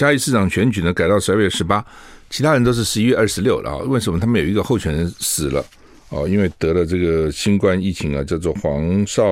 [0.00, 1.84] 嘉义市长选举呢改到十二月十八，
[2.30, 3.76] 其他人都是十一月二十六了啊。
[3.84, 5.62] 为什么他们有一个候选人死了？
[6.08, 9.22] 哦，因为得了这个新冠疫情啊，叫做黄少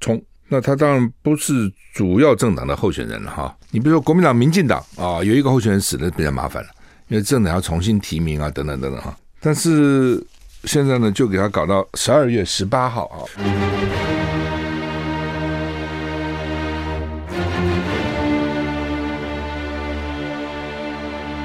[0.00, 0.20] 聪。
[0.48, 3.56] 那他当然不是主要政党的候选人了哈。
[3.70, 6.68] 你比如说国民党、民进党啊，有一个候选人死了，比较麻烦了，
[7.06, 9.16] 因为政党要重新提名啊，等等等等哈。
[9.38, 10.20] 但是
[10.64, 13.22] 现在呢，就给他搞到十二月十八号啊。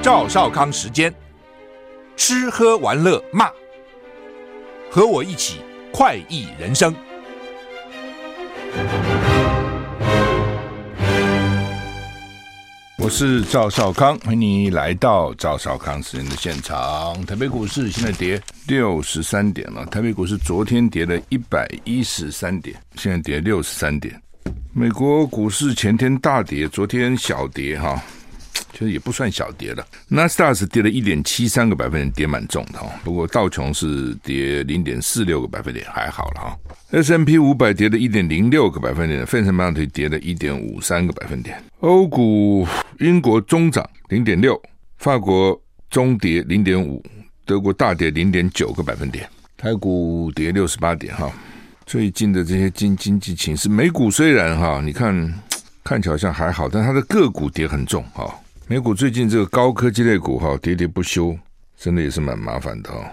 [0.06, 1.12] 赵少康时间，
[2.16, 3.50] 吃喝玩乐骂。
[4.92, 6.94] 和我一起快意人生。
[13.00, 17.26] 我是赵少康，欢迎你来到赵少康时间的现场。
[17.26, 24.22] 台北股市现在跌六十三点了，台北股市昨天跌了一百一十三点，现在跌六十三点。
[24.72, 28.00] 美国股市前天大跌，昨天小跌哈。
[28.72, 32.90] 其实也不算小跌了，纳斯达是跌了一点七三个百分点，跌蛮重的哈。
[33.04, 36.58] 不过道琼是跌零点四六个百分点，还好了哈。
[36.92, 41.62] S&P 五百跌了一点零六个百分点，费城半导体跌了一点五三个百分点。
[41.80, 42.68] 欧股，
[43.00, 44.62] 英国中涨零点六，
[44.98, 47.04] 法国中跌零点五，
[47.46, 49.28] 德国大跌零点九个百分点。
[49.58, 51.32] 台股跌六十八点哈。
[51.86, 55.34] 最近的这些经经济情势，美股虽然哈，你看
[55.84, 58.34] 看起来好像还好，但它的个股跌很重哈。
[58.68, 61.38] 美股最近这个高科技类股哈跌跌不休，
[61.78, 63.12] 真的也是蛮麻烦的哈。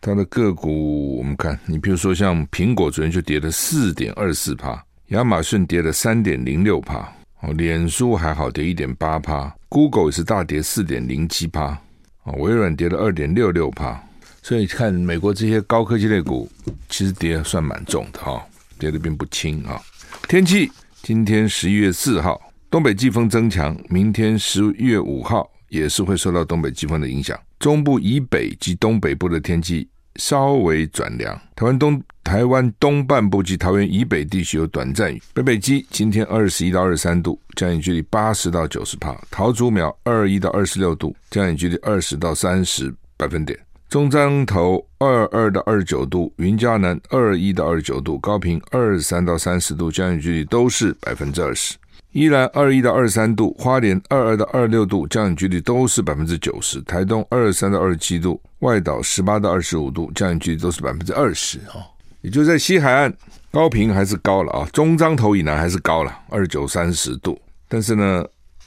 [0.00, 11.76] 它的个股我们看，你比如说像苹果昨天就跌了四点二四趴，亚马逊跌了三点零六趴，哦，脸书还好跌一点八趴，Google 也是大跌四点零七趴，
[12.22, 14.00] 哦，微软跌了二点六六趴。
[14.44, 16.48] 所以看美国这些高科技类股，
[16.88, 18.40] 其实跌算蛮重的哈，
[18.78, 19.82] 跌的并不轻啊。
[20.28, 20.70] 天气，
[21.02, 22.40] 今天十一月四号。
[22.74, 27.38] 东北季风增强，明天十月五号也是会受到东北季风的影响。
[27.60, 31.40] 中部以北及东北部的天气稍微转凉。
[31.54, 35.22] 台湾东台湾东半部及桃园以北地区有短暂雨。
[35.32, 39.16] 北北基今天二十一到二十三度，降雨距离八十到九十帕。
[39.30, 43.56] 桃竹苗二一到二十六度，降雨距离二十到三十百分点。
[43.88, 51.76] 中彰投二二到二十九度，云嘉南二一到二十九度，高屏二三到三十度，降雨距离都是百分之二十。
[52.14, 56.80] 宜兰二一到二三度，花莲二二到二六度，降雨几率都是百分之九十。
[56.82, 61.82] 台东二三到二七度，外岛十八到二十五度，降雨几率都是百分之二十啊。
[62.20, 63.12] 也就在西海岸，
[63.50, 67.36] 高屏还是高了啊，中彰投以南还是高了，二九三十度。
[67.68, 68.24] 但是呢，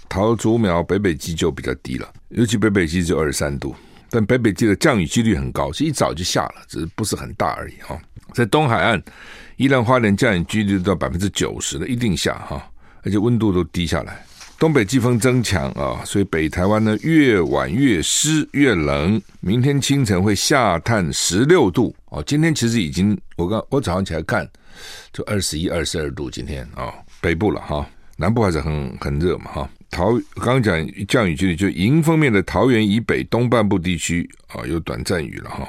[0.09, 3.74] 桃竹苗北北基就比较低了，尤其北北基只有二十三度，
[4.09, 7.97] 但北北基的降雨几率很高，是一早就下了，只是不是很大而已啊。
[8.34, 9.02] 在东海岸，
[9.56, 12.62] 宜兰花莲降雨几率到百分之九十的，一定下哈。
[13.07, 14.22] 而且温度都低下来，
[14.59, 19.22] 东北季风增强啊，所以北台湾呢越晚越湿越冷。
[19.40, 22.22] 明天清晨会下探十六度哦。
[22.28, 24.46] 今天其实已经，我刚我早上起来看，
[25.13, 26.29] 就二十一、二十二度。
[26.29, 29.69] 今天啊，北部了哈，南部还是很很热嘛哈。
[29.90, 35.66] 桃刚讲降雨几率，就迎风面的桃园以北东半部地区啊有短暂雨了哈。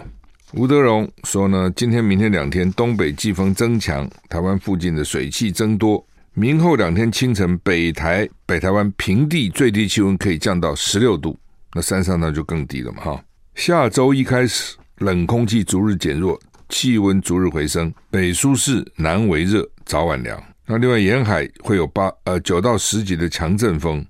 [0.54, 6.04] 吴德荣说呢，今天、明天两天东北季风增强，台湾附近的水汽增多。
[6.38, 11.36] 明后两天清晨，北台、北台湾平地最低气温可以降到十六度，
[11.74, 13.24] 那山上呢就更低了嘛哈。
[13.56, 20.40] 下周一开始，冷空气逐日减弱，气温逐日回升，北舒适，南为热，早晚凉。
[20.64, 24.06] 那另外沿海会有八呃九到十级的强阵风，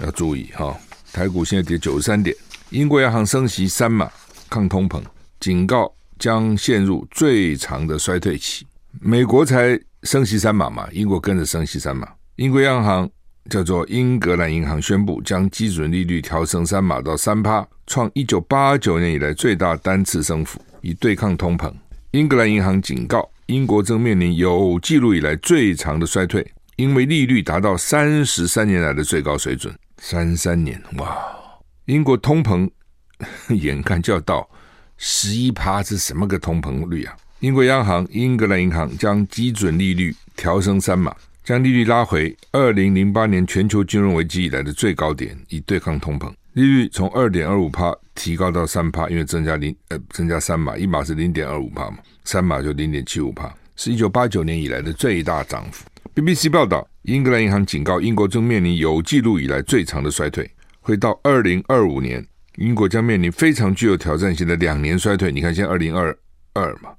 [0.00, 0.76] 要注意哈。
[1.12, 2.34] 台股现在跌九十三点，
[2.70, 4.10] 英国央行升息三码
[4.50, 5.00] 抗通膨，
[5.38, 8.66] 警告将陷入最长的衰退期。
[9.00, 9.80] 美国才。
[10.02, 12.08] 升息三码嘛，英国跟着升息三码。
[12.36, 13.08] 英国央行
[13.50, 21.72] 叫做英格兰银行宣布将基准利率调升三码到三趴，创一九八九年以来最大单次升幅，以对抗通膨。
[22.12, 29.74] 英格兰银行警告，英国正面临有记录以来最长的衰退，因为利率达到三十三年来的最高水准。
[29.98, 31.18] 三三年，哇！
[31.86, 32.70] 英国通膨
[33.50, 34.48] 眼看就要到
[34.96, 37.16] 十一趴，是什么个通膨率啊？
[37.40, 41.14] 英国央行英格兰银行将基准利率调升三码，
[41.44, 46.28] 将利率拉回二零零八年全球金融危机以来的最高点，以对抗通膨。
[46.54, 55.86] 利率从二点二五趴提高到三趴，因为增加零呃增加三码，一码是零点二五趴嘛，三码就零点七五趴，是一九八九年以来的最大涨幅。
[56.16, 60.50] BBC 报道，英格兰银行警告，英国正面临有记录以来最长的衰退，
[60.80, 62.26] 会到二零二五年，
[62.56, 65.30] 英国将面临非常具有挑战性的两年衰退。
[65.30, 66.18] 你看，现在二零二
[66.54, 66.90] 二嘛。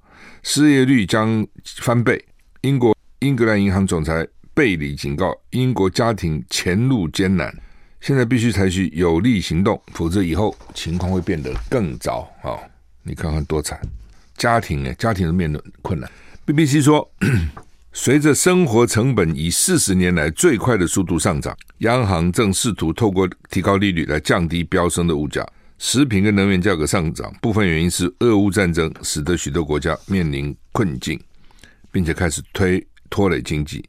[0.51, 1.47] 失业率将
[1.77, 2.19] 翻倍。
[2.61, 7.55] 英国英格兰银行总裁贝里警告，英国家庭前路艰难，
[8.01, 12.57] 现在必须采取有力行动，否则以后情况会变得更糟啊！
[13.03, 13.79] 你看看多惨，
[14.37, 16.09] 家庭呢，家庭都面临困难。
[16.47, 17.07] BBC 说，
[17.93, 25.47] 随着生活成本以四十年来最快的速度上涨，央行正试图透过提高利率来降低飙升的物价。
[25.79, 31.17] 食品跟能源价格上涨，部分原因是俄乌战争使得许多国家面临困境，
[31.89, 33.83] 并且开始推拖累经济。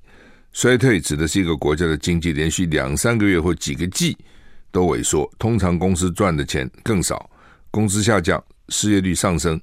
[0.53, 4.17] 衰退指的是一个国家的经济连续两三个月或几个季
[4.71, 7.29] 都萎缩，通常公司赚的钱更少，
[7.73, 9.61] 工资下降，失业率上升，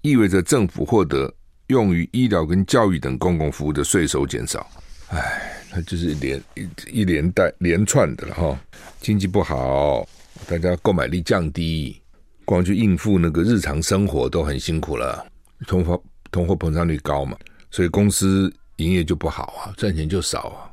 [0.00, 1.32] 意味着政府获得
[1.66, 4.66] 用于医疗跟教育等公共服务的税收减少。
[5.08, 8.58] 唉，它就是连一一连带连串的了哈，
[9.00, 10.08] 经济不好，
[10.46, 12.00] 大家购买力降低，
[12.44, 15.26] 光去应付那个日常生活都很辛苦了，
[15.66, 17.36] 通货通货膨胀率高嘛，
[17.70, 18.52] 所以公司。
[18.80, 20.64] 营业就不好啊，赚钱就少啊。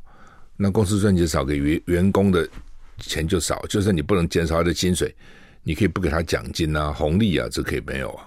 [0.56, 2.48] 那公司赚钱少，给员员工的
[3.00, 3.62] 钱就少。
[3.68, 5.14] 就算你不能减少他的薪水，
[5.62, 8.24] 你可以不给他奖金啊、红利啊，这可以没有啊。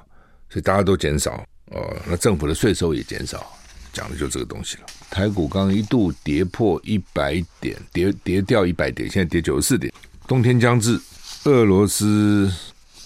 [0.51, 3.51] 所以大家都减少哦，那政府的税收也减少，
[3.91, 4.83] 讲的就这个东西了。
[5.09, 9.91] 台股刚刚一度跌破一百点，跌跌掉一百点，现在跌九十四点。
[10.29, 11.01] 冬天将至，
[11.45, 12.53] 俄罗斯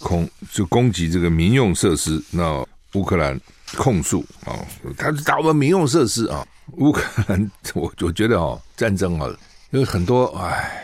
[0.01, 3.41] 恐就攻击这个民用设施，那乌克兰
[3.77, 4.59] 控诉啊，
[4.97, 6.45] 他打我们民用设施啊。
[6.79, 9.37] 乌克兰，我我觉得哦，战争哦，
[9.71, 10.83] 有很多唉，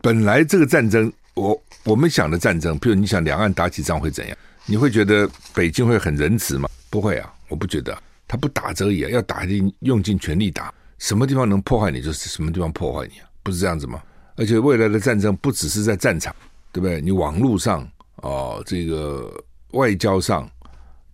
[0.00, 4.36] 本来这个战争，我我们想的战争，比如你想两岸打起仗会怎样？
[4.66, 6.68] 你会觉得北京会很仁慈吗？
[6.88, 7.96] 不会啊，我不觉得，
[8.28, 14.00] 他不打则已啊，要打尽用尽全力打，什么地方能破坏你，就是什么地方破坏你啊，不是这样子吗？
[14.36, 16.34] 而且未来的战争不只是在战场，
[16.76, 17.00] 对不对？
[17.00, 19.32] 你网络上哦，这个
[19.70, 20.46] 外交上、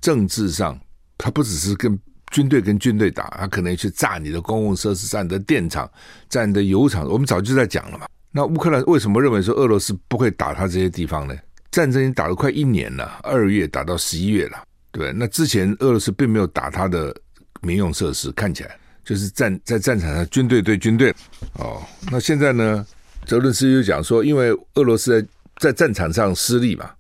[0.01, 0.77] 政治上，
[1.17, 1.97] 他不只是跟。
[2.33, 5.87] 军队跟军队打，他可能去炸你的公共设施、炸你的电厂、
[6.31, 7.07] 炸你的油厂。
[7.07, 8.07] 我们早就在讲了嘛。
[8.31, 11.37] 那乌克兰为什么认为说俄罗斯不会打他这些地方呢？
[11.71, 15.13] 战争已经打了快一年了，二月打到十一月了，对。
[15.13, 17.15] 那之前俄罗斯并没有打他的
[17.61, 18.75] 民用设施，看起来
[19.05, 21.15] 就是战在战场上军队对军队。
[21.59, 22.87] 哦，那现在呢？
[23.27, 25.29] 泽伦斯基就讲说，因为俄罗斯在
[25.63, 26.91] 在战场上失利嘛，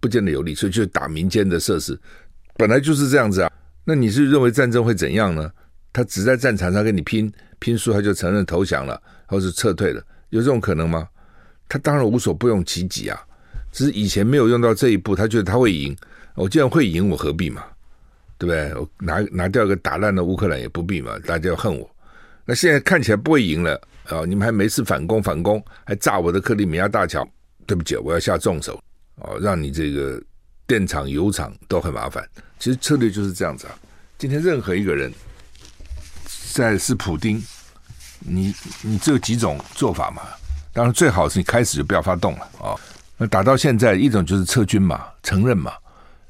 [0.00, 1.98] 不见得有利，所以就打民间的设施，
[2.56, 3.52] 本来就是这样子啊。
[3.84, 5.52] 那你是认为战争会怎样呢？
[5.92, 11.06] 他只在战场上跟你拼拼输，他就承认投降了，或是撤退了，有这种可能吗？
[11.68, 13.20] 他当然无所不用其极啊，
[13.70, 15.94] 只是以前没有用到这一步，他觉得他会赢。
[16.34, 17.62] 我既然会赢，我何必嘛？
[18.38, 18.74] 对不对？
[18.74, 21.90] 我拿拿掉一个打烂的乌克兰也不必嘛，大家要恨我。
[22.46, 24.24] 那现在看起来不会赢了啊！
[24.26, 27.28] 你们还没事反攻反攻，还炸我的克里米亚大桥，
[27.66, 28.82] 对不起，我要下重手
[29.16, 30.22] 哦，让你这个。
[30.68, 32.28] 电厂、油厂都很麻烦，
[32.58, 33.78] 其实策略就是这样子啊。
[34.18, 35.12] 今天任何一个人，
[36.52, 37.40] 在是普丁，
[38.18, 38.52] 你
[38.82, 40.22] 你只有几种做法嘛？
[40.72, 42.74] 当然最好是你开始就不要发动了啊。
[43.16, 45.72] 那打到现在，一种就是撤军嘛，承认嘛，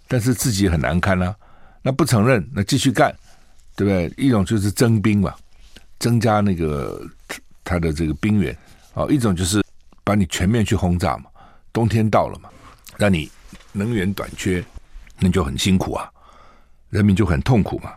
[0.07, 1.35] 但是自己很难堪啊。
[1.81, 3.17] 那不承认，那继续干，
[3.75, 4.13] 对不对？
[4.23, 5.35] 一种就是征兵嘛，
[5.99, 7.03] 增加那个
[7.65, 8.55] 他的这个兵员
[8.93, 9.07] 啊。
[9.09, 9.65] 一种就是
[10.07, 11.25] 把你全面去轰炸嘛。
[11.71, 12.49] 冬天到了嘛，
[12.97, 13.31] 让你。
[13.79, 14.65] 能源短缺，
[15.19, 16.09] 那就很辛苦啊，
[16.89, 17.93] 人民就很痛苦嘛，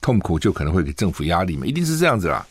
[0.00, 2.44] 痛苦就可能会给政府压力嘛，一定是这样子啦。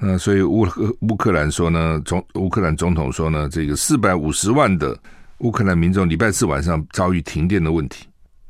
[0.00, 0.66] 那所以乌
[1.02, 4.98] 乌克兰说呢，总乌克兰总统说呢，这个四百五十万的
[5.38, 8.08] 乌克兰民众礼拜四晚上遭遇停电的问题。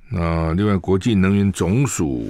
[0.08, 2.26] 那另外，国际能源总署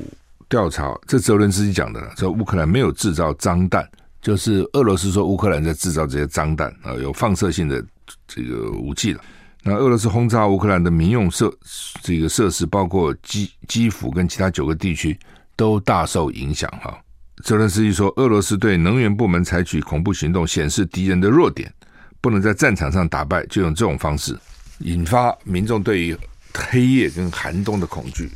[0.48, 3.88] 调查，这泽伦斯基讲的，说乌克兰没有制造脏弹，
[4.22, 7.82] 就是俄罗斯说乌克兰在制造这些脏弹啊，有放射性的
[8.28, 9.20] 这个武器了。
[9.62, 11.52] 那俄罗斯轰炸乌克兰的民用设
[12.02, 15.18] 这个设施，包括基基辅跟其他九个地区，
[15.56, 16.70] 都大受影响。
[16.82, 16.98] 哈，
[17.44, 21.70] 泽伦斯基说，俄罗斯对能源部门采取恐怖行动，显示敌人的弱点，
[22.20, 24.38] 不能在战场上打败，就用这种方式
[24.78, 26.16] 引发民众对于
[26.54, 28.30] 黑夜跟寒冬的恐惧。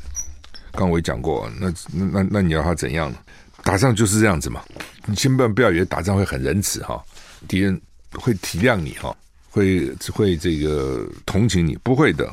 [0.73, 3.17] 刚我也讲过，那那那那你要他怎样呢？
[3.65, 4.63] 打仗就是这样子嘛，
[5.07, 7.03] 你千万不要以为打仗会很仁慈哈，
[7.49, 7.81] 敌人
[8.13, 9.17] 会体谅你哈。
[9.51, 12.27] 会会这个同情你，不会的，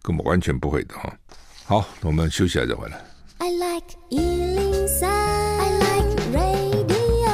[0.00, 1.12] 根本完全不会的哈。
[1.64, 3.04] 好，我们休息一下再回来。
[3.38, 7.32] I like 103, I like radio。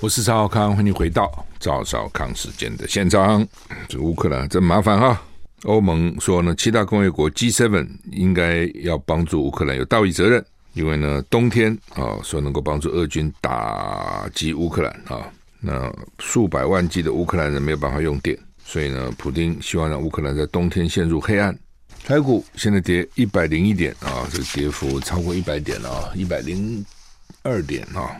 [0.00, 3.46] 我是赵少康，欢迎回到赵少康时间的现场。
[3.88, 5.22] 这乌克兰真麻烦哈。
[5.62, 15.30] 欧盟说呢，七大工业国 G7 应该要帮助乌克兰有道义责任，因为呢，冬天啊，说能够帮助俄军打击乌克兰啊。
[15.60, 21.56] 那数百万计的乌克兰人没有办法用电，所以呢，普丁希望让乌克兰在冬天陷入黑暗。
[22.04, 26.84] 台股现在跌一百零一点啊，这个跌幅超过一百点了啊，一百零
[27.44, 28.16] 二点啊，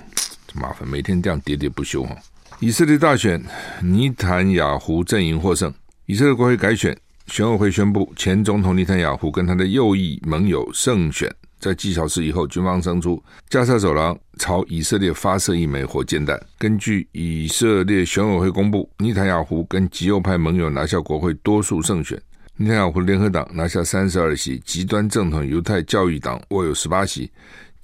[0.46, 2.16] 这麻烦，每天这样喋喋不休啊。
[2.60, 3.42] 以色列大选，
[3.80, 5.72] 尼坦雅胡阵营获胜。
[6.06, 11.28] 以色列国会改选，选委会宣布前总统尼坦雅胡跟他的右翼盟友胜选。
[11.62, 16.36] 在几小时以后，军方声出加沙走廊朝以色列发射一枚火箭弹。
[16.58, 22.20] 根据以色列选委会公布，尼坦雅胡跟极右派盟友拿下国会多数胜选。
[22.56, 27.30] 尼坦雅胡联合党拿下三十二席，极端正统犹太教育党握有十八席，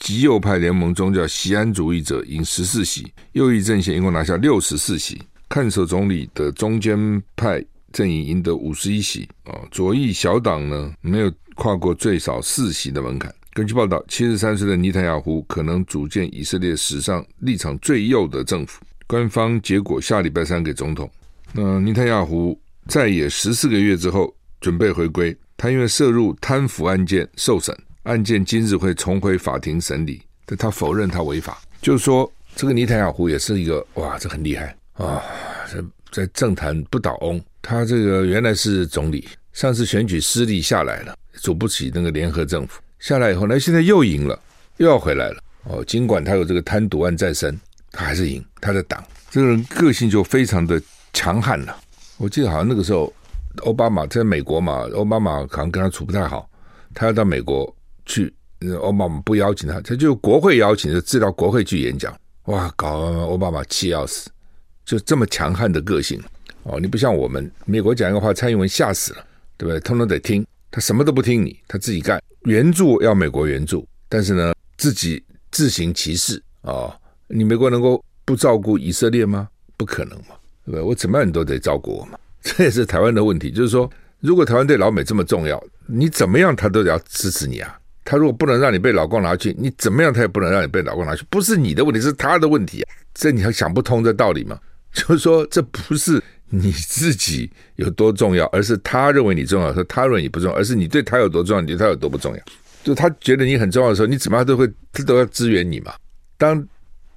[0.01, 5.23] 极右派联盟宗教锡安主义者赢十四席，右翼阵线一共拿下六十四席。
[5.49, 9.29] 看守总理的中间派阵营赢得五十一席。
[9.45, 13.33] 啊，左翼小党呢没有跨过最少四席的门槛。
[13.59, 18.81] 根据报道，七十三岁的尼坦雅胡可能组建以色列史上立场最右的政府。
[19.09, 21.11] 官方结果下礼拜三给总统。
[21.51, 31.61] 那尼坦雅胡在野十四个月之后准备回归，他因为涉入贪腐案件受审，案件今日会重回法庭审理，但他否认他违法。
[31.83, 35.21] 就是说，这个尼坦雅胡也是一个哇，这很厉害啊，
[35.67, 37.43] 在在政坛不倒翁。
[37.61, 42.81] 他这个原来是总理，上次选举失利下来了，组不起那个联合政府。
[42.99, 44.39] 下来以后呢，现在又赢了，
[44.79, 45.43] 又要回来了。
[45.65, 47.59] 哦，尽管他有这个贪渎案在身，
[47.91, 48.45] 他还是赢。
[48.61, 50.81] 他的党这个人个性就非常的
[51.13, 51.77] 强悍了。
[52.17, 53.13] 我记得好像那个时候，
[53.65, 56.49] 奥巴马在美国嘛，奥巴马好像跟他处不太好，
[56.95, 57.73] 他要到美国
[58.07, 58.33] 去，
[58.81, 62.13] 奥巴马不邀请他，他就国会邀请，就自到国会去演讲。
[62.45, 64.31] 哇，搞奥巴马气要死，
[64.85, 66.21] 就这么强悍的个性
[66.63, 66.81] 哦。
[66.81, 69.25] 你不像我们，美国讲一个话，蔡英文吓死了，
[69.57, 69.79] 对不对？
[69.81, 72.23] 通通得听，他什么都不听你，他自己干。
[72.45, 77.01] 援助要美国援助，但是呢，自己自行其事啊、哦！
[77.27, 79.49] 你美国能够不照顾以色列吗？
[79.77, 80.35] 不可能嘛，
[80.65, 80.81] 对不对？
[80.81, 82.19] 我怎么样你都得照顾我嘛。
[82.43, 87.79] 这也是台湾的问题，就是说，如果台湾对老美这么重要，你怎么样他都得要支持你啊。
[88.05, 91.25] 他如果不能让你被老共拿去，你怎么样他也不能让你被老共拿去。
[91.29, 92.89] 不是你的问题，是他的问题啊！
[93.13, 94.59] 这你还想不通这道理吗？
[94.95, 96.23] 就是说，这不是。
[96.51, 102.43] 你自己有多重要，而是他认为你重要，说他认为你不重要，而是你对他有多重要，你对他有多不重要。
[102.83, 105.93] 就他觉得你很重要的时候，你怎么样都会，他都要支援你嘛。
[106.39, 106.67] 当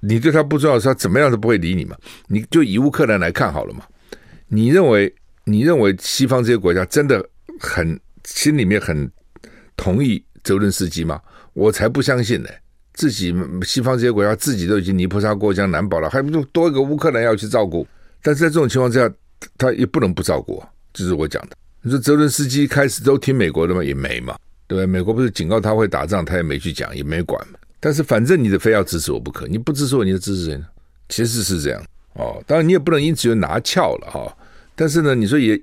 [0.00, 1.96] 你对他不重要的时候，他怎么样都不会理你嘛。
[2.26, 3.84] 你就以乌克兰来看好了嘛。
[4.48, 5.10] 你认为
[5.44, 7.26] 你认为西方这些国家真的
[7.58, 9.10] 很心里面很
[9.78, 11.18] 同意泽伦斯基吗？
[11.54, 12.50] 我才不相信呢。
[12.92, 17.86] 自己西方这些国家自己都已经泥菩萨过江难保了，还不就多一个乌克兰要去照顾？
[18.20, 19.10] 但是在这种情况之下。
[19.58, 21.56] 他也不能不照顾，这是我讲的。
[21.80, 23.82] 你说泽伦斯基开始都听美国的吗？
[23.82, 24.86] 也没嘛，对不对？
[24.86, 27.58] 美国不是警告他会打仗，他也没去讲，也没管嘛。
[27.80, 30.64] 但是反正你的非要支持我不可，你不支持我，你就支持谁呢？
[31.08, 31.84] 其实是这样
[32.14, 32.40] 哦。
[32.46, 34.36] 当然你也不能因此就拿翘了哈、
[34.76, 35.60] 但是呢，你说也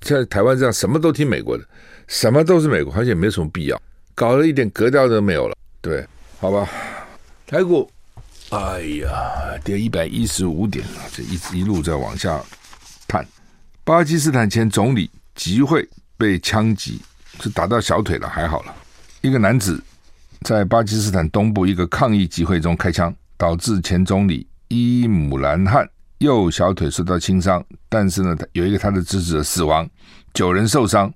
[0.00, 1.64] 像台湾这样什么都听美国的，
[2.06, 3.80] 什么都是美国，好像也没有什么必要，
[4.14, 6.02] 搞了一点格调都没有了，对，
[6.40, 6.66] 好吧？
[7.46, 7.90] 台股，
[8.48, 12.42] 哎呀，跌一百一十五点了，这一一路在往下。
[13.88, 17.00] 巴基斯坦前总理集会被枪击，
[17.40, 18.74] 是打到小腿了，还好了。
[19.22, 19.82] 一个男子
[20.42, 29.88] 在巴基斯坦东部一个抗议集会中开枪，导致前总理伊姆兰汗右小腿受到轻伤，但是呢，有一个他的支持者死亡，
[30.34, 31.10] 九人受伤。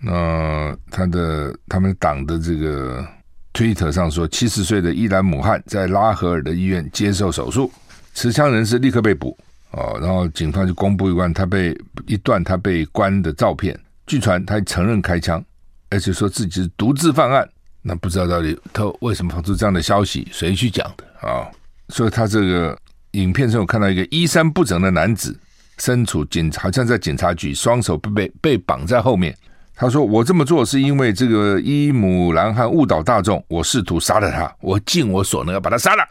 [0.00, 3.04] 那、呃、他的他们党的这个
[3.52, 7.72] 推特上说，七十岁的伊兰姆汗在拉合尔的医院接受手术，
[8.14, 9.36] 持枪人士立刻被捕。
[9.76, 11.76] 哦，然后警方就公布一段他被
[12.06, 13.78] 一段他被关的照片。
[14.06, 15.44] 据传他承认开枪，
[15.90, 17.48] 而且说自己是独自犯案。
[17.82, 21.48] 那不知道到底他为什么放出这样的消息，谁去讲的啊、
[21.88, 22.78] 所以他这个
[23.12, 25.38] 影片中，我看到一个衣衫不整的男子，
[25.78, 29.36] 身处警，好像在警察局，双手被被绑在后面。
[29.76, 36.04] 他说：“我这么做是因为这个伊姆兰汗误导大众，我试图杀了他，我尽我所能要把他杀了。”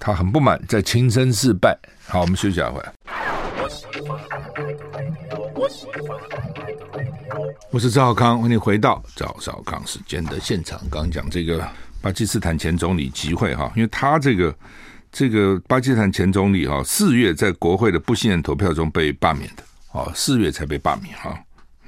[0.00, 1.78] 他很不满，在轻声示败。
[2.06, 2.90] 好，我们休息一下，回来。
[7.70, 10.80] 我是赵少康，欢迎回到赵少康时间的现场。
[10.90, 11.62] 刚刚讲这个
[12.00, 14.56] 巴基斯坦前总理集会哈，因为他这个
[15.12, 21.38] 这个巴基斯坦前总理哈，四月在国会的不信任投票中被罢免的，哦，四月才被罢免哈。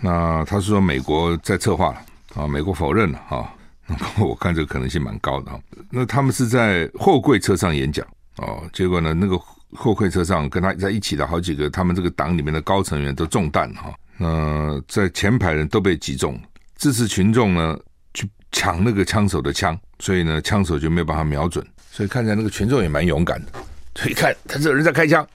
[0.00, 2.02] 那他是说美国在策划了
[2.35, 3.50] 啊，美国否认了哈。
[4.17, 5.61] 那我看这个可能性蛮高的哈。
[5.91, 9.39] 那他们是在货柜车上演讲哦，结果呢，那个
[9.75, 13.93] 货柜车上跟他在一起的好几个他们这个党里面的高层员都中弹哈。
[14.17, 16.41] 那在前排人都被击中，
[16.77, 17.79] 支持群众呢
[18.15, 23.53] 去抢那个枪手的枪，所以呢枪手就没有办法瞄准，所以看起来那个群众也蛮勇敢的。
[23.95, 25.27] 所以看他这个人在开枪，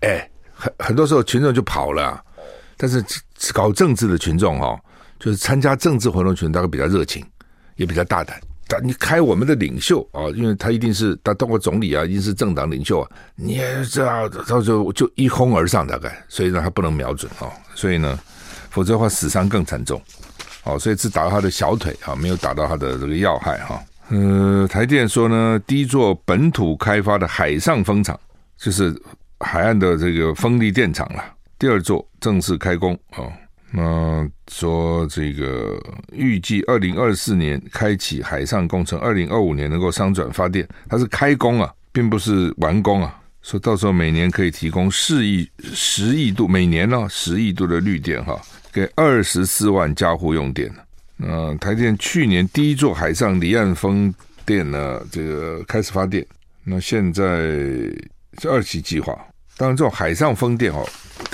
[0.00, 2.22] 哎，很很多时候群众就跑了，
[2.76, 3.02] 但是
[3.52, 4.78] 搞政治的群众哈，
[5.18, 7.24] 就是参加政治活动群众大概比较热情。
[7.76, 18.18] 也比较大胆，但你开我们的领袖啊，因为他一定是他当过总理啊，一定是政党领袖啊，你也知道，到时候就一哄而上，大概，所以呢，他不能瞄准啊，所以呢，
[18.70, 20.00] 否则的话死伤更惨重，
[20.64, 23.82] 哦，所以只打到他的小腿啊，没有打到他的这个要害哈。
[24.10, 28.18] 呃，台电说呢，第一座本土开发的海上风场，
[28.56, 28.94] 就是
[29.40, 31.24] 海岸的这个风力电厂了，
[31.58, 33.24] 第二座正式开工啊。
[33.76, 35.76] 那说这个
[36.12, 43.20] 预计二零二四年开启海上工程，二零二五年能够商转发电，它是开工啊，并不是完工啊。
[43.42, 48.40] 说到时候每年可以提供四亿十亿度，每年呢、哦、十亿度的绿电哈，
[48.72, 50.72] 给二十四万家户用电。
[51.16, 54.14] 那台电去年第一座海上离岸风
[54.46, 56.24] 电呢，这个开始发电，
[56.62, 57.22] 那现在
[58.38, 59.18] 是二期计划。
[59.56, 60.88] 当然，这种海上风电哦，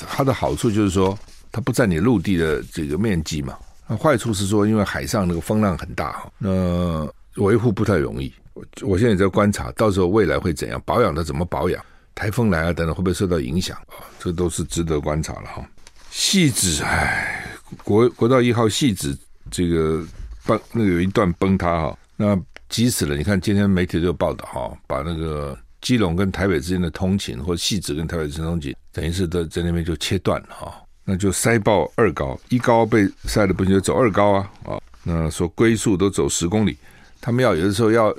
[0.09, 1.19] 它的好处就是说。
[1.53, 3.57] 它不占你陆地的这个面积嘛？
[3.87, 8.33] 那坏处是说，因为海上那个风浪很大哈，那维护不太容易。
[8.55, 10.81] 我我现在也在观察，到时候未来会怎样？
[10.85, 11.85] 保养的怎么保养？
[12.15, 14.05] 台风来啊等等，会不会受到影响啊？
[14.19, 15.69] 这都是值得观察了哈。
[16.13, 17.47] 汐止，哎，
[17.83, 19.17] 国国道一号汐止
[19.51, 20.05] 这个
[20.45, 22.39] 崩，那个有一段崩塌哈，那
[22.69, 23.17] 急死了。
[23.17, 30.80] 你看今天媒体都有报道哈，把那个基隆跟台北之间的通勤，或者汐止跟台北之间通勤，等于是在在那边就切断了哈。
[31.05, 34.81] 那就塞爆二高，一高被塞的不行，就走二高啊啊！
[35.03, 36.77] 那说龟速都走十公里，
[37.21, 38.15] 他们要有的时候要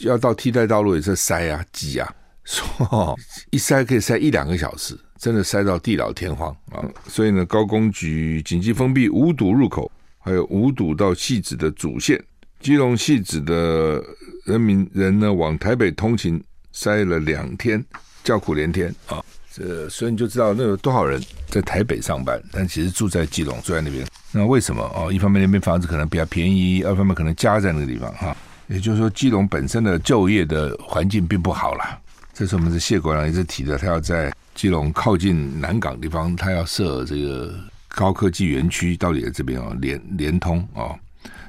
[0.00, 2.14] 要到替代道路也是塞啊挤啊，
[2.44, 3.18] 说
[3.50, 6.84] 一塞可以塞一两个小时，真的塞到地老天荒啊！
[7.08, 12.22] 所以呢，高工局紧急封闭五堵入口，还有五堵到戏子的主线，
[12.60, 14.04] 基隆戏子的
[14.44, 16.40] 人民人呢往台北通勤
[16.70, 17.84] 塞了两天，
[18.22, 19.24] 叫苦连天啊！
[19.56, 24.06] 这所以你就知道那有多少人在台北上班，但其实住在基隆，住在那边。
[24.30, 25.10] 那为什么哦？
[25.10, 28.36] 一方面那边房子可能比较便宜，二方面可能家在那个地方哈。
[28.66, 31.98] 也就是说，基隆本身的就业的环境并不好啦。
[32.34, 37.54] 这是我们的谢国梁一直提的，他要在基隆靠近南港地方，他要设这个
[37.88, 40.94] 高科技园区，到底在这边哦，联联通哦，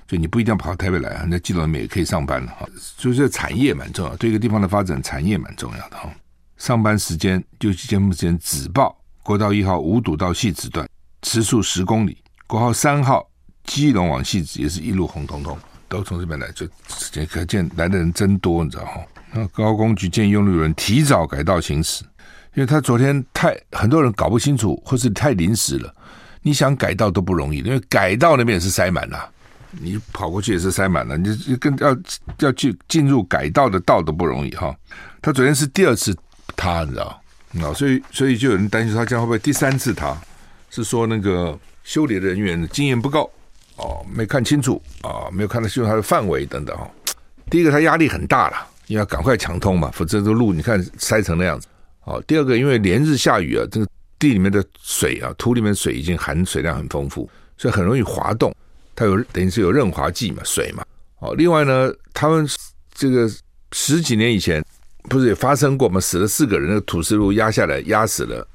[0.08, 2.66] 就你不一定要跑到台北来，那基隆里面也可以上班了哈。
[2.78, 6.10] 所以这产业蛮重要，对一个地方的发展，产业蛮重要的哈。
[6.58, 10.88] 上班时间就节目时间只报国道一号五堵到汐止段，
[11.24, 12.14] 时速十公里；
[12.48, 13.30] 国号三号
[13.66, 16.66] 基隆往汐止也是一路红彤彤，都从这边来，就
[17.28, 19.02] 可见来的人真多，你知道哈？
[19.34, 22.04] 那高工局建议用路人提早改道行驶，
[22.56, 25.94] 因为他昨天太很多人搞不清楚，或是太临时了，
[26.42, 29.30] 你想改道都不容易，因为改道那边也是塞满了，
[29.72, 31.96] 你跑过去也是塞满了，你就跟要
[32.40, 34.76] 要去进入改道的道都不容易哈。
[35.22, 36.18] 他昨天是第二次。
[36.58, 37.22] 塌，你知道？
[37.62, 40.16] 啊，所以所以就有人担心他将会不会第三次塌？
[40.70, 43.32] 是说那个修理人员经验不够
[43.78, 46.92] 哦，没看清楚啊，没有看到修它的范围等等哈。
[47.50, 51.68] 第一个，他压力很大了，因为要赶快抢通嘛，否则这路你看塞成那样子。
[52.04, 53.88] 哦，第二个，因为连日下雨啊，这个
[54.20, 58.54] 地里面的水啊，土里面水已经含水量很丰富，所以很容易滑动。
[58.94, 60.84] 它有等于是有润滑剂嘛，水嘛。
[61.20, 62.46] 哦，另外呢，他们
[62.94, 63.32] 这个
[63.72, 64.62] 十几年以前。
[65.10, 66.00] 不是也发生过吗？
[66.00, 68.48] 死了四个人，那个土石路压下来，压死了，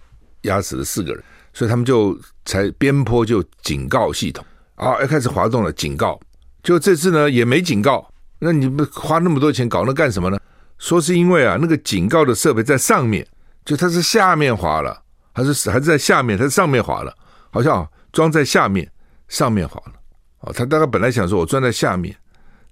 [0.42, 6.20] 压死了四个人，所以他们就才边坡就警告系统啊，要开始滑动了，警告。
[6.62, 10.38] 就这次呢也没警告，那你们花那么多钱搞那干什么呢？
[10.78, 13.26] 说是因为啊，那个警告的设备在上面，
[13.64, 16.36] 就它是下面滑了，还是还是在下面？
[16.36, 17.14] 它是上面滑了，
[17.50, 18.90] 好像装在下面，
[19.28, 19.92] 上面滑了。
[20.40, 22.14] 哦，他大概本来想说，我装在下面，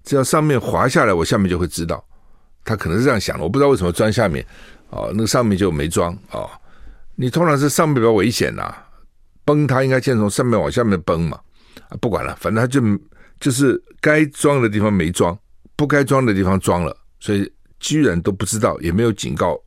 [0.03, 2.05] 只要上面滑下来，我下面就会知道。
[2.71, 4.47] 他可能是这样想的，我不知道为什么钻下面，
[4.91, 6.49] 哦，那个上面就没装哦。
[7.17, 8.73] 你通常是上面比较危险呐，
[9.45, 11.37] 崩塌应该先从上面往下面崩嘛。
[11.89, 12.81] 啊，不管了，反正他就
[13.41, 15.37] 就是该装的地方没装，
[15.75, 19.61] 不该装的地方装了，所以居然都不知道，也没有警告，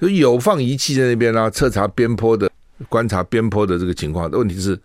[0.00, 2.50] 就有放仪器在那边啊，测查边坡的，
[2.88, 4.30] 观察边坡的这个情况。
[4.30, 4.80] 问题是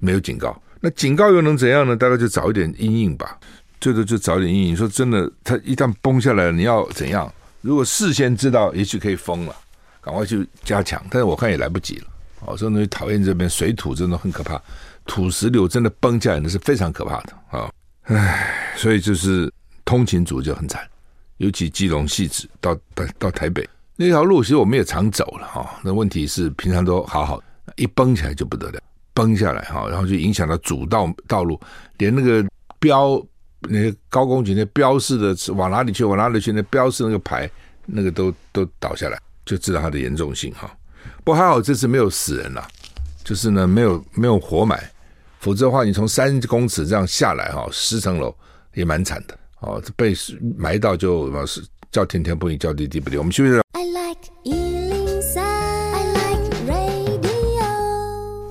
[0.00, 1.94] 没有警告，那警告又能怎样呢？
[1.94, 3.38] 大概就早一点阴影吧。
[3.84, 4.74] 最多就早点阴影。
[4.74, 7.30] 说真的，它一旦崩下来了，你要怎样？
[7.60, 9.54] 如果事先知道，也许可以封了，
[10.00, 11.04] 赶快去加强。
[11.10, 12.06] 但是我看也来不及了。
[12.46, 14.58] 哦，这种东西讨厌这边水土真的很可怕，
[15.04, 17.70] 土石流真的崩下来那是非常可怕的啊！
[18.04, 19.52] 唉，所以就是
[19.84, 20.80] 通勤族就很惨，
[21.36, 25.78] 尤其基隆汐止到到到台北那条路，其实我们也常走了哈。
[25.82, 27.38] 那问题是平常都好好，
[27.76, 28.80] 一崩起来就不得了，
[29.12, 31.60] 崩下来哈，然后就影响到主道道路，
[31.98, 32.42] 连那个
[32.78, 33.22] 标。
[33.68, 37.50] 那些高工局那标示的往哪里去，往哪里去，那标示那个牌，
[37.86, 40.70] 那个都都倒下来，就知道它的严重性哈。
[41.24, 42.66] 不过还好这次没有死人啦，
[43.24, 44.82] 就是呢没有没有活埋，
[45.40, 48.34] 否则的话你从三公尺这样下来哈，十层楼
[48.74, 50.14] 也蛮惨的哦，被
[50.56, 53.18] 埋到就是叫天天不应，叫地地不灵。
[53.18, 53.62] 我们休息了。
[53.72, 54.63] I like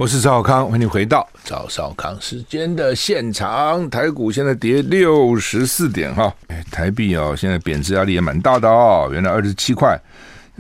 [0.04, 3.90] 我是赵少康，欢迎回到赵少康时间的现场。
[3.90, 6.30] 台股现在跌六十四点哈，
[6.70, 9.10] 台币哦，现在贬值压力也蛮大的哦。
[9.14, 9.98] 原来二十七块，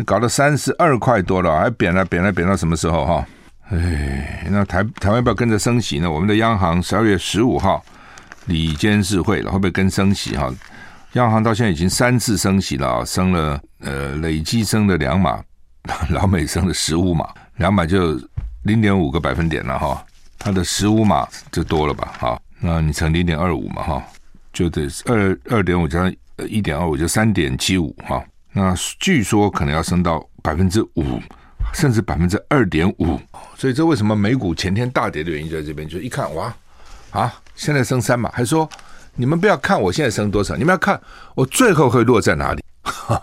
[0.05, 3.27] 搞到三十二块多了，还贬了贬了贬到什么时候哈？
[3.69, 6.09] 哎，那台台湾要不要跟着升息呢？
[6.09, 7.83] 我们的央行十二月十五号
[8.45, 10.49] 理监事会了，会不会跟升息哈？
[11.15, 15.43] 央行到现在已经三次升息了，升了呃累计升了两码，
[16.11, 17.27] 老美升了十五码，
[17.57, 18.17] 两码就。
[18.63, 20.05] 零点五个百分点了哈，
[20.39, 24.03] 它的十五码就多了吧哈，那你乘零点二五嘛哈，
[24.51, 26.15] 就得二二点五加上
[26.47, 28.23] 一点二五就三点七五哈，
[28.53, 31.19] 那据说可能要升到百分之五，
[31.73, 33.19] 甚至百分之二点五，
[33.55, 36.53] 所以这为什么美股前天大跌的原因就在这边，就一看哇
[37.11, 38.67] 啊，现在升三码，还说
[39.15, 40.99] 你们不要看我现在升多少，你们要看
[41.35, 43.21] 我最后会落在哪里，哈，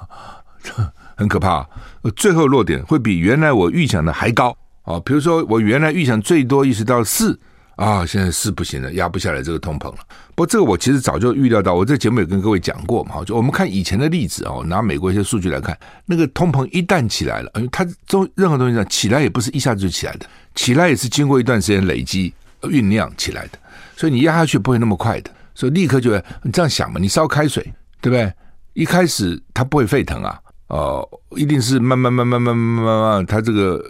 [1.17, 1.67] 很可怕，
[2.15, 4.57] 最后落点会比原来我预想的还高。
[4.85, 7.39] 哦，比如说我原来预想最多意识到四
[7.77, 9.99] 啊，现在四不行了，压不下来这个通膨了。
[10.35, 13.25] 不过这个我其实早就预料到，我这节目也跟各位讲过嘛。
[13.25, 23.59] 就我们看以前的例子哦，拿美国一些数据来看，那个通膨一旦起来了，因为它中任何东西上起来也不是一下子就起来的，起来也是经过一段时间累积酝酿起来的，
[23.97, 26.11] 所以你压下去不会那么快的，所以立刻就
[26.43, 27.63] 你这样想嘛，你烧开水
[28.03, 28.31] 对不对？
[28.75, 30.39] 一开始它不会沸腾啊，
[30.69, 33.83] 哦，一定是慢慢慢慢慢慢慢慢，它这个。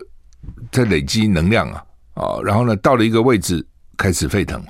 [0.71, 3.65] 在累积能量啊，啊，然后呢，到了一个位置
[3.97, 4.63] 开始沸腾，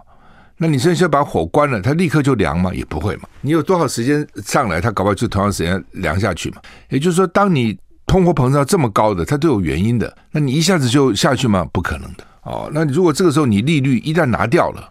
[0.56, 2.72] 那你现在把火关了，它立刻就凉吗？
[2.74, 3.28] 也不会嘛。
[3.40, 6.56] 你有多少时间上来，它搞不好就同样时间凉下去嘛。
[6.88, 10.16] 也就是说，当你通货膨胀这么高的，它都有原因的。
[10.30, 11.66] 那你一下子就下去吗？
[11.72, 12.24] 不可能的。
[12.42, 14.90] 哦，那如果这个时候你利率一旦拿掉了，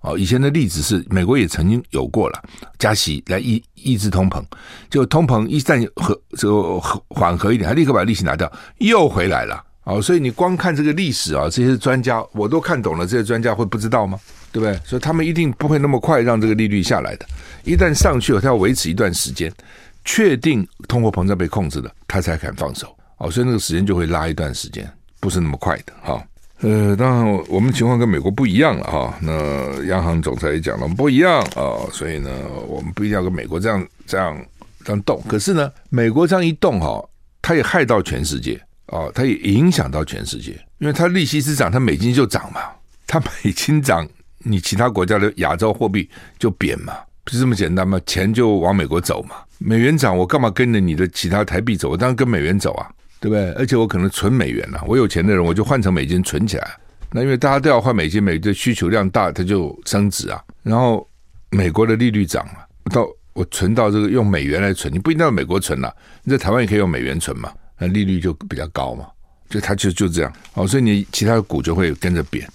[0.00, 2.42] 哦，以前的例子是美国也曾经有过了，
[2.78, 4.42] 加息来抑抑制通膨，
[4.90, 9.64] 就通膨一旦和这个缓和一点，它立刻把利息拿掉，又回来了。
[9.84, 14.20] 哦，所以你光看这个历史啊，这些专家我都看懂了，这些专家会不知道吗？
[14.52, 14.78] 对不对？
[14.84, 17.26] 所以他们一定不会那么快让这个利率下来的。
[17.64, 19.52] 一旦上去了，他要维持一段时间，
[20.04, 22.94] 确定通货膨胀被控制了，他才敢放手。
[23.18, 24.88] 哦，所以那个时间就会拉一段时间，
[25.18, 25.92] 不是那么快的。
[26.02, 26.22] 哈，
[26.60, 29.14] 呃，当然我们情况跟美国不一样了哈。
[29.20, 32.30] 那央行总裁也讲了，不一样啊，所以呢，
[32.66, 34.36] 我们不一定要跟美国这样这样
[34.84, 35.22] 这样动。
[35.28, 37.02] 可是呢，美国这样一动哈，
[37.40, 38.60] 它也害到全世界。
[38.90, 42.60] 哦，它也影响到全世界，因为它利息是涨，它美金就涨嘛。
[43.06, 44.06] 它美金涨，
[44.38, 48.00] 你其他国家的亚洲货币就贬嘛，不是这么简单吗？
[48.06, 49.36] 钱就往美国走嘛。
[49.58, 51.90] 美元涨，我干嘛跟着你的其他台币走？
[51.90, 52.88] 我当然跟美元走啊，
[53.20, 53.52] 对不对？
[53.52, 56.70] 而且我可能存美元啊，我有钱的人我就换成美金存起来。
[57.12, 60.40] 那因为大家都要换美金，美的需求量大，它就升值啊。
[60.62, 61.06] 然后
[61.50, 67.52] 美国的利率涨了，到我存到这个用美元来存，你不一定要美国存了，你在台湾也可以用美元存嘛。
[67.82, 69.06] 那利率就比较高嘛，
[69.48, 72.46] 就它就就这样哦，所以你其他的股就会跟着贬，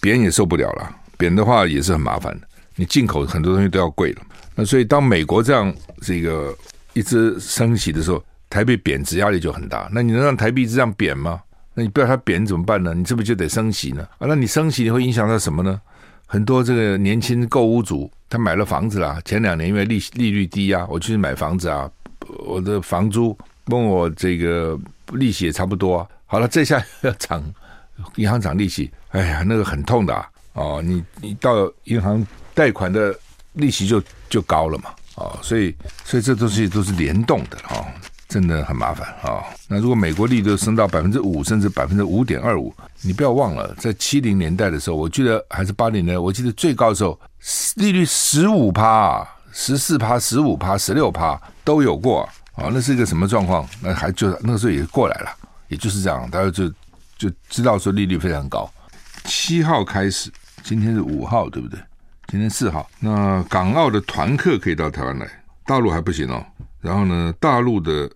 [0.00, 4.22] 贬也受不了了，贬的话也是很麻烦的，你进口很多东西都要贵了。
[4.54, 6.56] 那所以当美国这样这个
[6.92, 9.88] 一直升息的时候，台币贬值压力就很大。
[9.92, 11.40] 那你能让台币一直这样贬吗？
[11.74, 12.94] 那你不要它贬怎么办呢？
[12.94, 14.02] 你是不是就得升息呢？
[14.18, 15.80] 啊，那你升息你会影响到什么呢？
[16.26, 21.90] 很多这个年轻购屋族他买了房子啦，前两年因为利利率低啊，我去买房子啊，
[22.46, 23.36] 我的房租。
[23.68, 24.78] 问我这个
[25.12, 27.42] 利息也差不多，好了，这下要涨，
[28.16, 30.28] 银行涨利息，哎呀，那个很痛的啊！
[30.54, 33.14] 哦，你你到银行贷款的
[33.52, 37.84] 利息就就高了嘛，哦，所以所以这东西都是联动的哦，
[38.28, 39.44] 真的很麻烦啊，哦。
[39.68, 47.18] 那如果美国利率升到百分之五，甚至百分之五点二五，你不要忘了，在七零年代的时候，我记得还是八零年代，我记得最高的时候
[47.76, 52.28] 利率十五趴、十四趴、十五趴、十六趴都有过。
[52.58, 53.66] 哦，那是一个什么状况？
[53.80, 55.30] 那还就那个时候也过来了，
[55.68, 56.68] 也就是这样，大家就
[57.16, 58.68] 就知道说利率非常高。
[59.24, 60.30] 七号开始，
[60.62, 61.78] 今天是五号，对不对？
[62.26, 65.26] 今天四号，那港澳的团客可以到台湾来，
[65.64, 66.44] 大陆还不行哦。
[66.80, 68.10] 然后呢，大陆的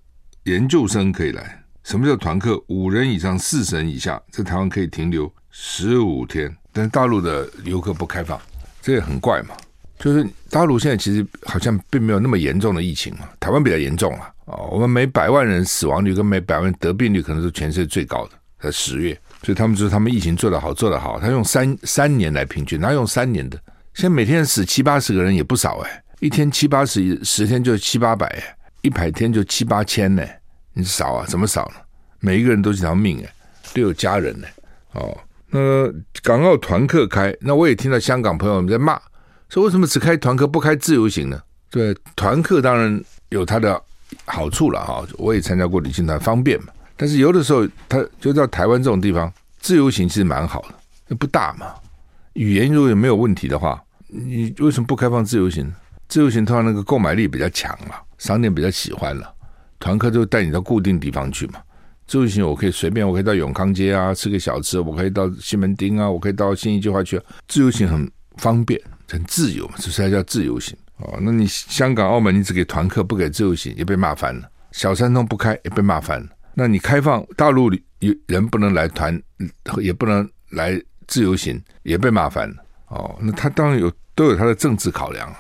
[0.44, 1.58] 研究生可以来。
[1.84, 2.62] 什么叫团客？
[2.68, 8.40] 五人以上，四人以下，在台湾可以停留十五天，但大陆的游客不开放，
[8.80, 9.54] 这也很怪嘛。
[10.02, 14.28] 就是大陆现在其实好像并没有那么严重的疫情嘛，台湾比较严重啊。
[14.46, 21.20] 哦，我们每百万人死亡率跟每百万人得病率可能是全世界最高的，在十月，所以他们说他们疫情做得好，做得好。
[21.20, 23.56] 他用三三年来平均，哪用三年的？
[23.94, 28.42] 现在每天死七八十个人也不少哎，一天七八十，十天就七八百，
[28.80, 30.26] 一百天就七八千呢，
[30.72, 31.26] 你少啊？
[31.28, 31.80] 怎么少呢？
[32.18, 33.32] 每一个人都是条命哎，
[33.72, 34.48] 都有家人呢。
[34.94, 35.16] 哦，
[35.48, 35.88] 那
[36.24, 39.00] 港澳团客开，那我也听到香港朋友们在骂，
[39.52, 41.38] 说为什么只开团客不开自由行呢？
[41.70, 43.78] 对，团课当然有它的
[44.24, 46.68] 好处了哈，我也参加过旅行团，方便嘛。
[46.96, 50.64] 但是有的时候，他就到台湾这种地方，自由行其实蛮好
[51.06, 51.66] 的，不大嘛。
[52.32, 55.70] 语言如果也没有问题的话，你为什么不开放自由行？
[56.08, 59.30] 自由行通常那个购买力比较强嘛，商店比较喜欢了。
[59.78, 61.60] 团客就带你到固定地方去嘛。
[62.06, 67.20] 自由行我可以随便，我可以到永康街啊吃个小吃，我可以到西门町啊，我可以到信义计划去。
[67.48, 68.80] 自由行很方便，
[69.12, 70.74] 很自由嘛，这才叫自由行。
[70.96, 74.48] 哦，那你香港、澳门，你只给团客，不给自由行，也被骂翻了。
[74.72, 76.28] 小三通不开，也被骂翻了。
[76.54, 79.20] 那你开放大陆有人不能来团，
[79.82, 82.56] 也不能来自由行，也被骂翻了。
[82.88, 85.36] 哦，那他当然有都有他的政治考量啊。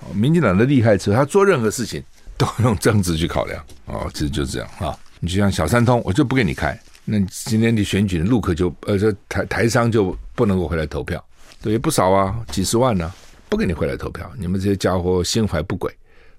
[0.00, 2.02] 哦，民进党的厉害之处，他做任何事情
[2.36, 3.64] 都用政治去考量。
[3.86, 4.94] 哦，其实就是这样啊。
[5.20, 6.78] 你就像小三通，我就不给你开。
[7.06, 11.24] 那今天你选举的陆客就呃，这台台商就不能够回来投票，
[11.62, 13.12] 对，也不少啊，几十万呢，
[13.48, 15.92] 不给你回来投票，你们这些家伙心怀不轨，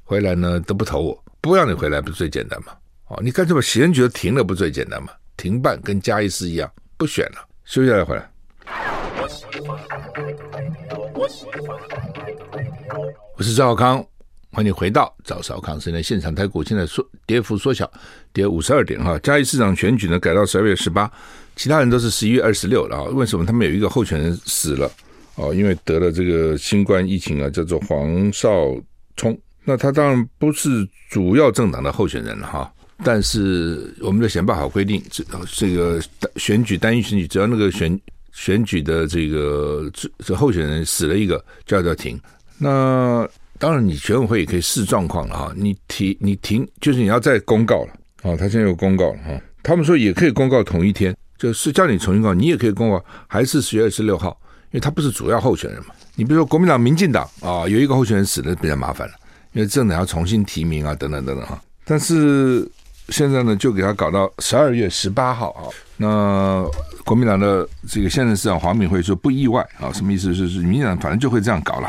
[0.03, 2.73] 回来呢都不投我，不让你回来不是最简单吗？
[3.07, 5.09] 哦，你干脆把选举都停了，不最简单吗？
[5.35, 8.29] 停办跟嘉义市一样，不选了，休息下来回来。
[13.37, 14.05] 我是赵少康，
[14.51, 16.33] 欢迎回到赵少康现在现场。
[16.33, 17.89] 台股现在缩跌幅缩小，
[18.33, 19.19] 跌五十二点哈。
[19.19, 21.11] 嘉义市长选举呢改到十二月十八，
[21.55, 23.03] 其他人都是十一月二十六了啊。
[23.03, 24.89] 为什么他们有一个候选人死了？
[25.37, 28.75] 哦，因为得了这个新冠疫情啊，叫做黄少
[29.15, 29.37] 聪。
[29.63, 32.73] 那他当然不是主要政党的候选人了哈。
[33.03, 35.23] 但是我们的选罢法规定，这
[35.53, 36.01] 这个
[36.37, 37.99] 选举单一选举，只要那个选
[38.33, 39.87] 选举的这个
[40.25, 42.19] 这候选人死了一个，就要叫停。
[42.57, 43.27] 那
[43.59, 45.53] 当然，你选委会也可以视状况了哈。
[45.55, 48.35] 你停，你停，就是你要再公告了啊。
[48.35, 49.41] 他现在有公告了哈。
[49.61, 54.39] 他们说也可以公告同一天，就是叫你重新告，你也可以公告，还是十月二十六号。
[54.71, 59.13] 因为他不是主要候选人嘛，你比如说国民党、民进党啊，有一个候选人死了比较麻烦了，
[59.53, 61.61] 因为政党要重新提名啊，等等等等哈。
[61.85, 62.69] 但是
[63.09, 65.63] 现在呢，就给他搞到十二月十八号啊。
[65.95, 66.65] 那
[67.05, 70.35] 国民党的这个现任市长黄敏惠说不意外啊，什么意思？
[70.35, 71.87] 就是民进党反正就会这样搞了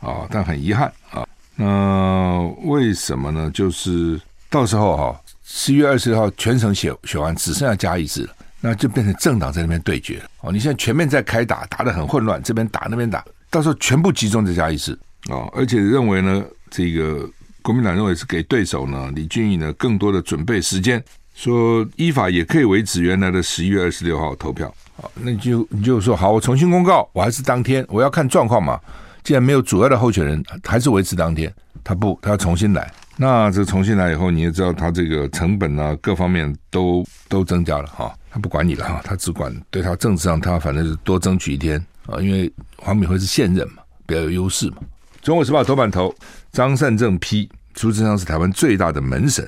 [0.00, 1.26] 啊，但很遗憾啊。
[1.56, 3.50] 那为什么呢？
[3.54, 8.30] 就是到时候哈，十一月二十号全省选选完，只剩下嘉义市了。
[8.60, 10.50] 那就变成政党在那边对决哦！
[10.50, 17.28] 你现在全面在开打，打得很混乱，这边打那边打，到时候全部集中在嘉义市哦，而且认为呢，这个
[17.62, 21.02] 国民党认为是给对手呢李俊毅呢更多的准备时间，
[21.34, 28.80] 说依法也可以维持原来的十一月二十六号投票哦，那你就你就说好，我重新公告，我还是当天，我要看状况嘛。
[29.24, 31.52] 既然没有主要的候选人，还是维持当天，
[31.88, 32.92] 他不，他要重新来。
[33.16, 38.14] 那这重新来以后，你也知道他这个成本啊，各方面都都增加了哈。
[38.30, 42.20] 他不管你了哈，他只管对他政治上，他反正是多争取一天啊。
[42.20, 44.76] 因为黄敏惠是现任嘛，比较有优势嘛。
[45.22, 46.14] 中国时报头版头，
[46.52, 49.42] 张善政批朱志昌是台湾最大的门神。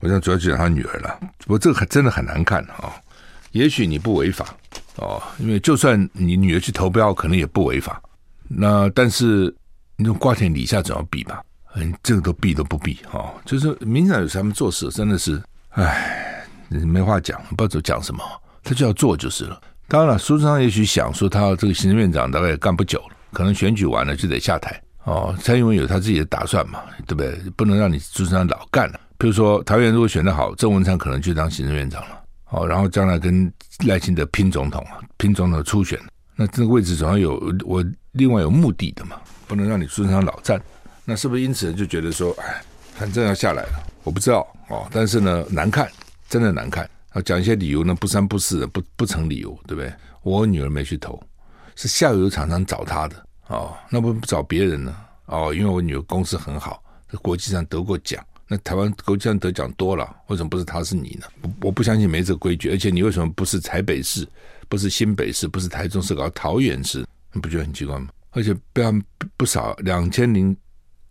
[0.00, 1.18] 我想主要就讲他女儿了。
[1.38, 2.92] 不过这个还真的很难看啊。
[3.52, 4.54] 也许你不违法
[4.96, 8.02] 哦，因为就算你女儿去投标，可能也不违法。
[8.48, 9.52] 那但是
[9.96, 11.42] 你说瓜田李下总要比吧？
[11.78, 18.22] 嗯，这个都避都不避哈、哦，就是民进党有时候他们做事真的是，唉，没话讲，不知道讲什么，
[18.64, 19.60] 他就要做就是了。
[19.86, 25.36] 当然了，苏贞昌也许想说，他这个行政院长大概也干不久了，可能选举完了就得下台哦。
[25.40, 27.38] 蔡英文有他自己的打算嘛，对不对？
[27.56, 29.00] 不能让你苏贞昌老干了。
[29.18, 33.52] 比如说，桃园如果选得好，郑文灿可能就当行政院长了，哦，然后将来跟
[33.86, 36.00] 赖清德拼总统啊，拼总统初选，
[36.34, 40.58] 那这个位置总要有我另外有目的的嘛，不能让你苏贞昌老站。
[41.08, 42.60] 那是不是因此就觉得说，哎，
[42.96, 44.88] 反正要下来了，我不知道哦。
[44.90, 45.88] 但是呢，难看，
[46.28, 46.90] 真的难看。
[47.14, 49.92] 要讲一些理由呢，不三不四的，不不成理由，对不对？
[50.22, 51.22] 我女儿没去投，
[51.76, 53.72] 是下游厂商找她的哦。
[53.88, 54.96] 那不找别人呢？
[55.26, 58.20] 哦，因为我女儿公司很好，在国际上得过奖。
[58.48, 61.26] 那台湾国际上得奖多了，为什么不是她是你呢？
[61.42, 62.70] 我我不相信没这个规矩。
[62.70, 64.26] 而且你为什么不是台北市，
[64.68, 67.06] 不是新北市，不是台中市，搞桃园市？
[67.32, 68.08] 你不觉得很奇怪吗？
[68.32, 68.92] 而且不要
[69.36, 70.56] 不少，两千零。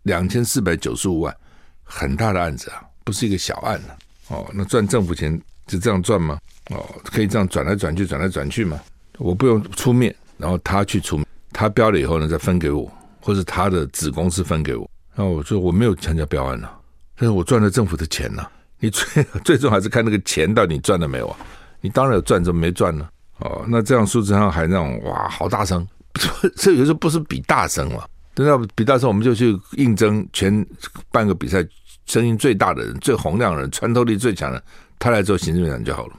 [0.06, 1.36] 两千四百九十五万，
[1.82, 6.38] 很大的案子啊，不是一个小案了，哦，那赚政府钱就这样赚吗？
[6.70, 8.80] 哦，可以这样转来转去，转来转去吗？
[9.18, 12.88] 我不用出面，然后他去出面，他标了以后呢，再分给我，
[13.20, 14.88] 或是他的子公司分给我。
[15.16, 16.78] 那我说我没有参加标案了，
[17.16, 18.46] 但是我赚了政府的钱呢，
[18.78, 21.38] 你最 最终还是看那个钱到底赚了没有啊？
[21.80, 23.08] 你当然有赚，怎么没赚呢？
[23.38, 25.84] 哦，那这样数字上还那种哇，好大声，
[26.54, 27.96] 这有时候不是比大声吗？
[27.96, 30.64] 等等到比大赛，我们就去应征全
[31.10, 31.66] 半个比赛
[32.04, 34.62] 声音最大的人、最洪亮的人、穿透力最强的，
[34.98, 36.12] 他来做行政院长就好了。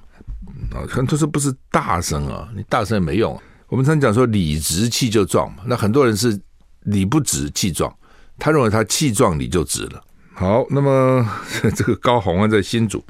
[0.72, 3.40] 啊，很多时候不是大声啊，你大声也没用。
[3.68, 6.40] 我们常讲说理直气就壮嘛，那很多人是
[6.86, 7.96] 理不直气壮，
[8.40, 10.04] 他认为他气壮你就直了。
[10.34, 11.24] 好，那么
[11.76, 13.04] 这个高虹安在新竹，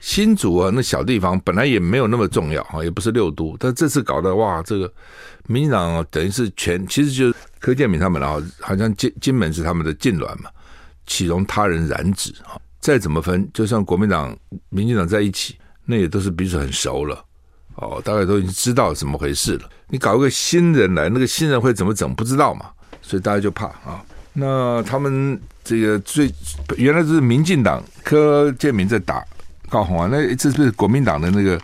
[0.00, 4.92] 新竹啊，那小地方本来也没有那么重要啊，也不是六都，但这次搞得哇，这个
[5.46, 10.50] 民进党等于是全，其实就柯建铭他们啊，好像金金门是他们的痙攣嘛，
[11.06, 12.58] 岂容他人染指啊？
[12.80, 14.34] 再怎么分，就像国民党、
[14.68, 17.24] 民进党在一起，那也都是彼此很熟了
[17.74, 19.68] 哦，大概都已经知道怎么回事了。
[19.88, 22.14] 你搞一个新人来，那个新人会怎么整？
[22.14, 22.66] 不知道嘛，
[23.02, 24.02] 所以大家就怕啊。
[24.32, 26.32] 那他们这个最
[26.76, 29.24] 原来是民进党柯建铭在打
[29.68, 31.60] 高虹安，那这是国民党的那个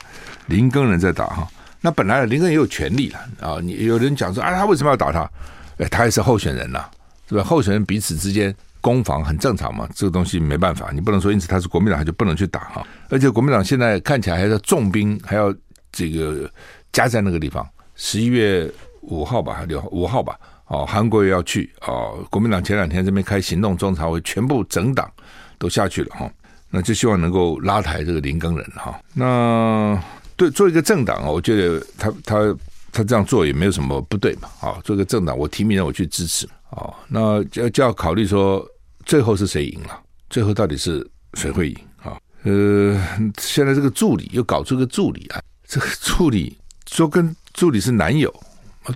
[0.47, 1.49] 林耕仁在打哈。
[1.81, 5.31] 那本来林耕仁也有权利了啊，你有人讲说啊，他为什么要打他？
[5.79, 6.85] 哎，他也是候选人呐，
[7.29, 7.43] 是吧？
[7.43, 12.87] 候选人彼此之间攻防很正常嘛，这个东西没办法，你不能说因此他是国民党他就不能去打哈。
[13.09, 15.55] 而且国民党现在看起来还要重兵，还要
[15.91, 16.51] 这个
[16.93, 18.71] 加在那个地方，十一月
[19.03, 20.39] 五号吧，还六号五号吧。
[20.67, 22.27] 哦，韩国也要去哦。
[22.31, 25.11] 国民党前两天这边开行动中常会，全部整党
[25.59, 26.31] 都下去了哈。
[26.71, 28.99] 那就希望能够拉抬这个林耕仁哈。
[29.13, 30.03] 那
[30.37, 32.57] 对做一个政党啊，我觉得他他
[32.95, 34.49] 他这样做也没有什么不对嘛。
[34.61, 36.89] 啊，做个政党，我提名人我去支持啊。
[37.09, 38.65] 那就就要考虑说，
[39.05, 40.01] 最后是谁赢了？
[40.31, 42.17] 最后到底是谁会赢啊？
[42.45, 42.99] 呃，
[43.39, 46.57] 现在这个助理又搞出个助理啊，这个助理
[46.91, 48.33] 说跟助理是男友。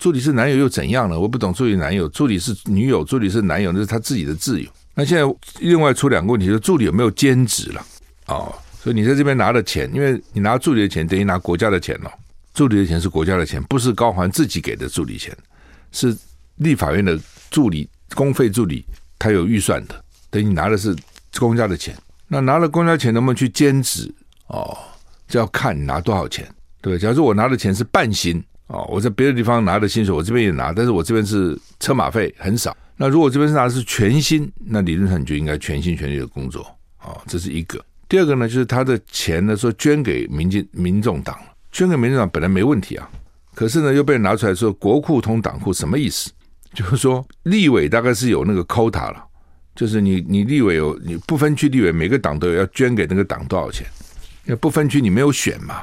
[0.01, 1.19] 助理是男友又怎样呢？
[1.19, 4.69] 我不懂助理男友，助理是女友，助理是男友，那是他自己的自由。
[4.95, 7.83] 那现在另外出两个问题，说助理有没有兼职了？
[8.27, 12.13] 哦，所以你在这边拿的钱，因为你拿助理的钱等于拿国家的钱了。
[12.59, 15.33] 助理的钱是国家的钱，不是高环自己给的助理钱，
[15.93, 16.13] 是
[16.57, 17.17] 立法院的
[17.53, 18.85] 助理公费助理，
[19.17, 20.93] 他有预算的，等于你拿的是
[21.39, 21.97] 公家的钱。
[22.27, 24.13] 那拿了公家钱能不能去兼职？
[24.49, 24.77] 哦，
[25.29, 26.99] 就要看你拿多少钱，对？
[26.99, 28.43] 假如说我拿的钱是半薪。
[28.67, 32.77] 哦，我在别的地方拿的薪水，我这边也拿，但是我这边是车马费很少。
[32.97, 36.67] 那如果这边是拿的是全薪，那理论上你就应该全心全力的工作。
[37.05, 37.83] 哦，这是一个。
[38.09, 41.39] 第二个呢，就是他的钱呢，说捐给民进民众党，
[41.73, 43.09] 捐给民众党本来没问题啊，
[43.55, 46.31] 可是呢又被拿出来说国库通党库，什么意思？
[46.75, 49.25] 就是说立委大概是有那个 quota 了，
[49.75, 53.87] 就是你你立委有你不分区立委，每个党都有要捐给那个党多少钱，
[54.45, 55.83] 因为不分区你没有选嘛。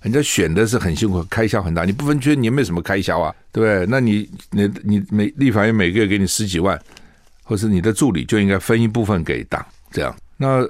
[0.00, 1.84] 人家选的是很辛苦，开销很大。
[1.84, 3.32] 你不分区，你也没什么开销啊？
[3.52, 3.86] 对不对？
[3.88, 6.76] 那你你你每立法院每个月给你十几万，
[7.44, 10.12] 或是你的助理就应该分一部分给党，这样。
[10.36, 10.68] 那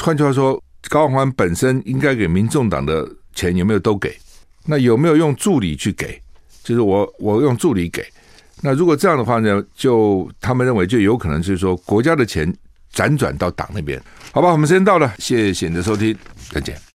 [0.00, 4.16] 换句话说，高虹安本身应该给民众党的钱有没有都给？
[4.64, 6.20] 那有没有用助理去给？
[6.62, 8.04] 就是我我用助理给。
[8.60, 12.52] 那如果这样的话呢，就他们认为就有可能是说国家的钱
[12.94, 14.00] 辗转到党那边。
[14.32, 16.16] 好吧，我们时间到了，谢谢你的收听，
[16.50, 16.82] 再见。